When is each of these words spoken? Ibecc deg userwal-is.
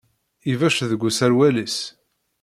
Ibecc 0.51 0.79
deg 0.89 1.01
userwal-is. 1.07 1.77